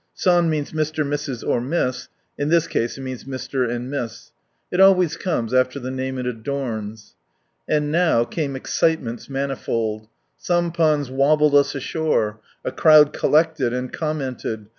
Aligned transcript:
"San" 0.15 0.49
means 0.49 0.71
Mr., 0.71 1.05
Mrs., 1.05 1.47
or 1.47 1.61
Miss. 1.61 2.09
In 2.35 2.49
this 2.49 2.65
case 2.65 2.97
it 2.97 3.01
means 3.01 3.25
Mr. 3.25 3.69
and 3.69 3.87
Miss. 3.91 4.31
It 4.71 4.79
always 4.79 5.15
comes 5.15 5.53
after 5.53 5.79
the 5.79 5.91
name 5.91 6.17
it 6.17 6.25
adorns. 6.25 7.13
And 7.69 7.91
now 7.91 8.23
came 8.23 8.55
excitements 8.55 9.29
manifold. 9.29 10.07
Sampans 10.37 11.11
wobbled 11.11 11.53
us 11.53 11.75
ashore. 11.75 12.39
A 12.65 12.71
crowd 12.71 13.13
collected 13.13 13.73
and 13.73 13.93
commented. 13.93 14.69